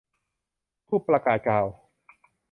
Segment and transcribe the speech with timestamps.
[0.87, 1.65] ผู้ประกาศข่าว